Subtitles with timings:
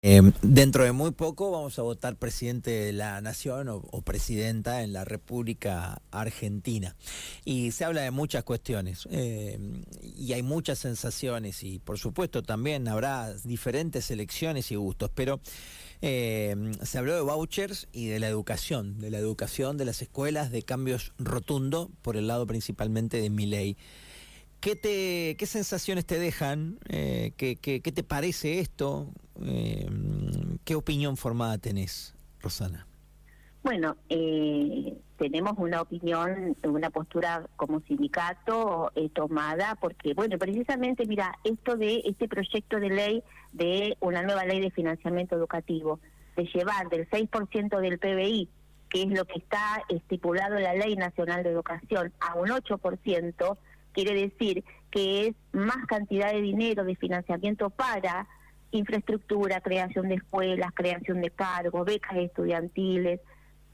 [0.00, 4.92] Eh, dentro de muy poco vamos a votar presidente de la nación o, presidenta en
[4.92, 6.94] la República Argentina.
[7.44, 9.58] Y se habla de muchas cuestiones eh,
[10.00, 15.40] y hay muchas sensaciones y por supuesto también habrá diferentes elecciones y gustos, pero
[16.00, 20.52] eh, se habló de vouchers y de la educación, de la educación, de las escuelas,
[20.52, 23.76] de cambios rotundos por el lado principalmente de mi ley.
[24.60, 26.78] ¿Qué, te, ¿Qué sensaciones te dejan?
[26.88, 29.08] Eh, ¿qué, qué, te parece esto?
[29.44, 29.88] Eh,
[30.64, 32.86] ¿Qué opinión formada tenés, Rosana?
[33.62, 41.76] Bueno, eh, tenemos una opinión, una postura como sindicato tomada, porque, bueno, precisamente, mira, esto
[41.76, 46.00] de este proyecto de ley de una nueva ley de financiamiento educativo,
[46.36, 48.48] de llevar del 6% del PBI,
[48.88, 53.58] que es lo que está estipulado en la Ley Nacional de Educación, a un 8%,
[53.98, 54.62] quiere decir
[54.92, 58.28] que es más cantidad de dinero de financiamiento para
[58.70, 63.20] infraestructura, creación de escuelas, creación de cargos, becas estudiantiles,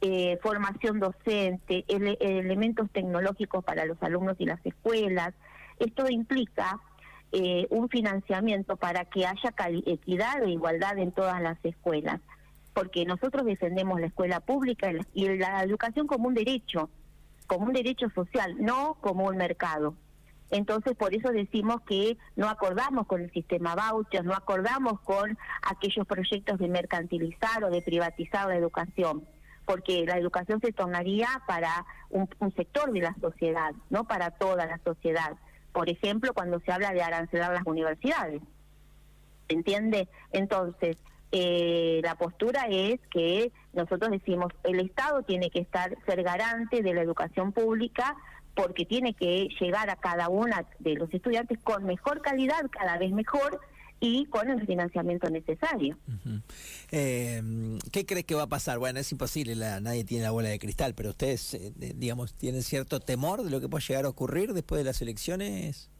[0.00, 5.34] eh, formación docente, elementos tecnológicos para los alumnos y las escuelas.
[5.78, 6.80] Esto implica
[7.32, 12.22] eh, un financiamiento para que haya equidad e igualdad en todas las escuelas,
[12.72, 16.88] porque nosotros defendemos la escuela pública y la educación como un derecho,
[17.46, 19.94] como un derecho social, no como un mercado.
[20.54, 26.06] Entonces, por eso decimos que no acordamos con el sistema vouchers, no acordamos con aquellos
[26.06, 29.26] proyectos de mercantilizar o de privatizar la educación,
[29.64, 34.78] porque la educación se tornaría para un, sector de la sociedad, no para toda la
[34.84, 35.36] sociedad.
[35.72, 38.40] Por ejemplo, cuando se habla de arancelar las universidades.
[39.48, 40.08] ¿Entiende?
[40.30, 40.98] Entonces,
[41.32, 46.94] eh, la postura es que nosotros decimos el Estado tiene que estar ser garante de
[46.94, 48.16] la educación pública
[48.54, 53.12] porque tiene que llegar a cada una de los estudiantes con mejor calidad, cada vez
[53.12, 53.60] mejor,
[54.00, 55.96] y con el financiamiento necesario.
[56.90, 57.42] Eh,
[57.90, 58.78] ¿Qué crees que va a pasar?
[58.78, 63.00] Bueno, es imposible, nadie tiene la bola de cristal, pero ustedes, eh, digamos, tienen cierto
[63.00, 65.90] temor de lo que puede llegar a ocurrir después de las elecciones.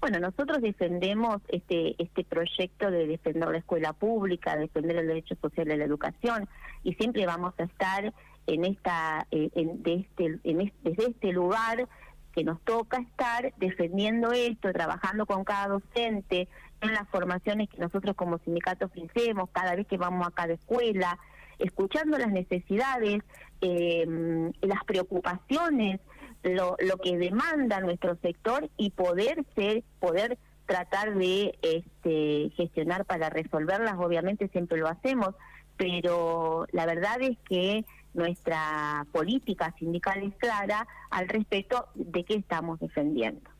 [0.00, 5.68] Bueno, nosotros defendemos este este proyecto de defender la escuela pública, defender el derecho social
[5.68, 6.48] de la educación
[6.84, 8.14] y siempre vamos a estar
[8.54, 11.88] en esta eh, en, de este, desde este lugar
[12.32, 16.48] que nos toca estar defendiendo esto, trabajando con cada docente
[16.80, 21.18] en las formaciones que nosotros como sindicato ofrecemos cada vez que vamos a cada escuela,
[21.58, 23.22] escuchando las necesidades,
[23.60, 26.00] eh, las preocupaciones,
[26.42, 33.28] lo, lo que demanda nuestro sector y poder ser, poder tratar de este, gestionar para
[33.28, 35.34] resolverlas, obviamente siempre lo hacemos,
[35.76, 37.84] pero la verdad es que
[38.14, 43.50] nuestra política sindical es clara al respecto de qué estamos defendiendo.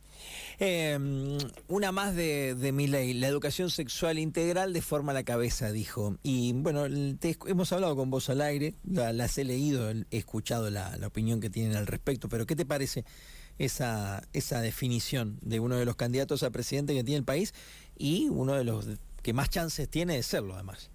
[0.59, 1.39] Em,
[1.69, 6.17] una más de, mi ley, la educación sexual integral de forma la cabeza, dijo.
[6.23, 6.85] Y bueno,
[7.47, 11.77] hemos hablado con vos al aire, las he leído, he escuchado la, opinión que tienen
[11.77, 13.05] al respecto, pero ¿qué te parece
[13.59, 17.55] esa, esa definición de uno de los candidatos a presidente que tiene el país
[17.97, 18.87] y uno de los
[19.23, 20.91] que más chances tiene de serlo además?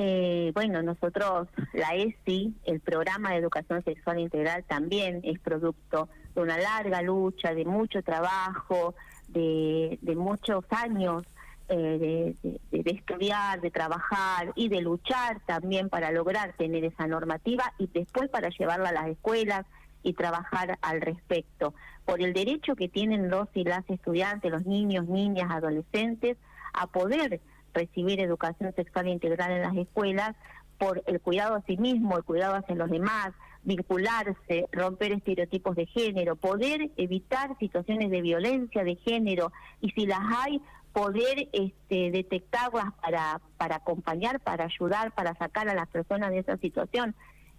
[0.00, 6.40] Eh, bueno, nosotros, la ESI, el programa de educación sexual integral también es producto de
[6.40, 8.94] una larga lucha, de mucho trabajo,
[9.26, 11.24] de, muchos años
[11.68, 12.36] eh,
[12.70, 18.28] de, estudiar, de trabajar y de luchar también para lograr tener esa normativa y después
[18.28, 19.66] para llevarla a las escuelas
[20.04, 25.08] y trabajar al respecto, por el derecho que tienen los y las estudiantes, los niños,
[25.08, 26.36] niñas, adolescentes,
[26.72, 27.40] a poder
[27.74, 30.34] recibir educación sexual integral en las escuelas
[30.78, 33.30] por el cuidado a sí mismo, el cuidado hacia los demás,
[33.64, 40.20] vincularse, romper estereotipos de género, poder evitar situaciones de violencia de género y si las
[40.38, 40.62] hay,
[40.92, 46.56] poder este, detectarlas para, para acompañar, para ayudar, para sacar a las personas de esa
[46.56, 47.14] situación.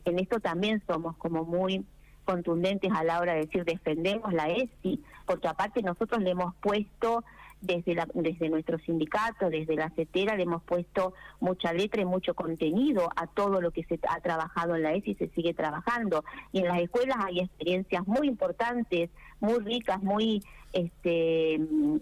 [0.06, 1.86] En esto también somos como muy
[2.26, 7.24] contundentes a la hora de decir defendemos la ESI, porque aparte nosotros le hemos puesto
[7.62, 12.34] desde, la, desde nuestro sindicato, desde la CETERA, le hemos puesto mucha letra y mucho
[12.34, 16.24] contenido a todo lo que se ha trabajado en la ESI y se sigue trabajando.
[16.52, 20.42] Y en las escuelas hay experiencias muy importantes, muy ricas, muy
[20.74, 21.60] este, eh,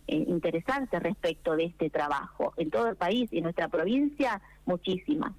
[0.07, 2.53] interesantes respecto de este trabajo.
[2.57, 5.31] En todo el país y en nuestra provincia, muchísimas.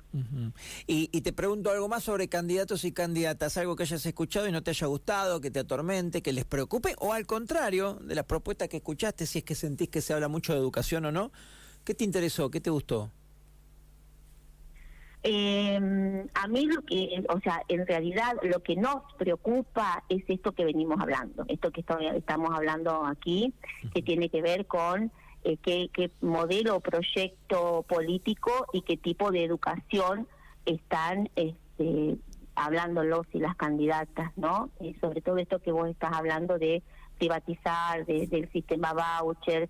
[0.87, 4.52] y, y, te pregunto algo más sobre candidatos y candidatas, algo que hayas escuchado y
[4.52, 8.25] no te haya gustado, que te atormente, que les preocupe, o al contrario, de las
[8.25, 11.31] propuestas que escuchaste, si es que sentís que se habla mucho de educación o no,
[11.84, 12.50] ¿qué te interesó?
[12.50, 13.10] ¿Qué te gustó?
[15.22, 20.52] Eh, a mí lo que, o sea, en realidad lo que nos preocupa es esto
[20.52, 21.84] que venimos hablando, esto que
[22.16, 23.52] estamos hablando aquí,
[23.93, 25.12] que tiene que ver con
[25.44, 30.26] eh, qué, qué modelo o proyecto político y qué tipo de educación
[30.64, 32.16] están este,
[32.55, 34.70] hablando los y las candidatas, ¿no?
[34.81, 36.82] Eh, sobre todo esto que vos estás hablando de
[37.19, 39.69] privatizar, del sistema voucher,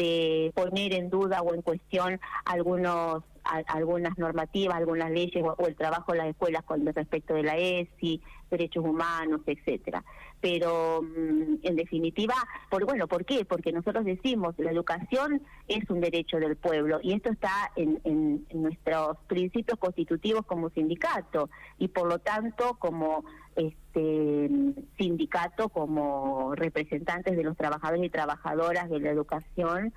[0.00, 6.12] de poner en duda o en cuestión algunos algunas normativas, algunas leyes o, el trabajo
[6.12, 8.20] en las escuelas con respecto de la ESI,
[8.50, 10.04] derechos humanos, etcétera.
[10.40, 12.34] Pero mm, en definitiva,
[12.70, 13.44] por bueno, ¿por qué?
[13.44, 18.46] Porque nosotros decimos la educación es un derecho del pueblo y esto está en, en
[18.52, 23.24] nuestros principios constitutivos como sindicato y por lo tanto como
[23.56, 24.50] este
[24.98, 29.92] sindicato como representantes de los trabajadores y trabajadoras de la educación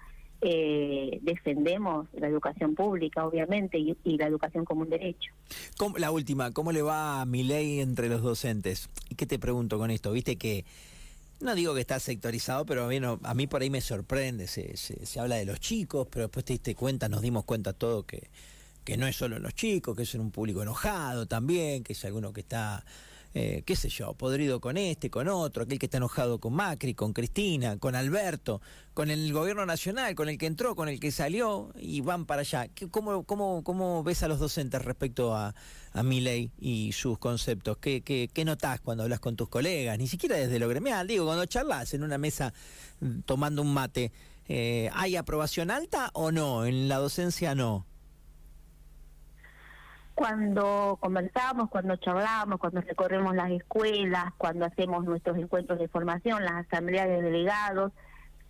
[0.45, 5.31] eh, defendemos la educación pública, obviamente, y, la educación como un derecho.
[5.97, 8.89] la última, ¿cómo le va a mi ley entre los docentes?
[9.09, 10.11] ¿Y qué te pregunto con esto?
[10.11, 10.65] Viste que,
[11.39, 15.19] no digo que está sectorizado, pero bueno, a mí por ahí me sorprende, se, se,
[15.19, 18.29] habla de los chicos, pero después te diste cuenta, nos dimos cuenta todo que,
[18.83, 22.33] que no es solo los chicos, que es un público enojado también, que es alguno
[22.33, 22.83] que está
[23.35, 26.93] eh, qué sé yo, podrido con este, con otro, aquel que está enojado con Macri,
[26.93, 28.61] con Cristina, con Alberto,
[28.93, 32.41] con el gobierno nacional, con el que entró, con el que salió y van para
[32.41, 32.69] allá.
[32.91, 35.55] ¿Cómo, cómo, ves a los docentes respecto a,
[35.93, 36.03] a
[36.59, 37.77] y sus conceptos?
[37.77, 39.97] ¿Qué, qué, qué notás cuando hablas con tus colegas?
[39.97, 42.53] Ni siquiera desde lo gremial, digo, cuando charlas en una mesa
[42.99, 44.11] mm, tomando un mate.
[44.47, 46.65] Eh, ¿Hay aprobación alta o no?
[46.65, 47.87] En la docencia no
[50.15, 56.65] cuando conversamos, cuando charlamos, cuando recorremos las escuelas, cuando hacemos nuestros encuentros de formación, las
[56.65, 57.91] asambleas de delegados,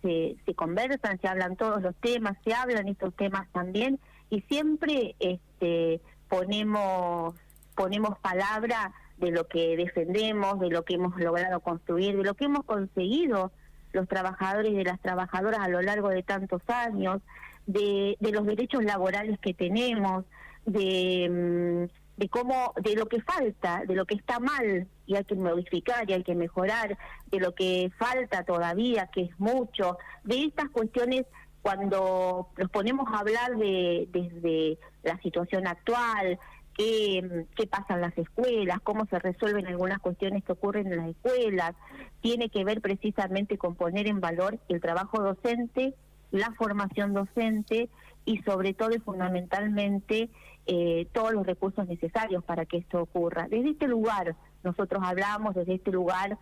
[0.02, 3.98] se, se conversan, se hablan todos los temas, se hablan estos temas también
[4.30, 7.34] y siempre este, ponemos
[7.74, 12.44] ponemos palabra de lo que defendemos, de lo que hemos logrado construir, de lo que
[12.44, 13.52] hemos conseguido
[13.92, 17.20] los trabajadores y de las trabajadoras a lo largo de tantos años,
[17.66, 20.24] de, de los derechos laborales que tenemos,
[20.66, 25.24] de, mm, de cómo, de lo que falta, de lo que está mal y hay
[25.24, 26.96] que modificar y hay que mejorar,
[27.30, 31.26] de lo que falta todavía, que es mucho, de estas cuestiones
[31.62, 36.38] cuando nos ponemos a hablar de desde la situación actual,
[36.76, 40.98] qué, mm, qué pasa en las escuelas, cómo se resuelven algunas cuestiones que ocurren en
[40.98, 41.74] las escuelas,
[42.20, 45.94] tiene que ver precisamente con poner en valor el trabajo docente,
[46.34, 47.88] la formación docente
[48.24, 50.30] y sobre todo y fundamentalmente
[50.66, 53.46] eh, todos los recursos necesarios para que esto ocurra.
[53.48, 54.34] Desde este lugar
[54.64, 56.36] nosotros hablamos, desde este lugar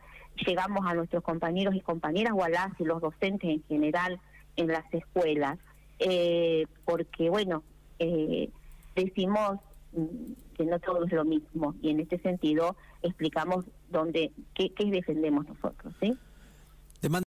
[0.47, 4.19] llegamos a nuestros compañeros y compañeras o a las y los docentes en general
[4.57, 5.59] en las escuelas,
[5.99, 7.63] eh, porque bueno,
[7.99, 8.49] eh,
[8.97, 9.59] decimos
[9.93, 14.87] mm, que no todo es lo mismo y en este sentido explicamos dónde qué, qué
[14.87, 16.17] defendemos nosotros, ¿sí?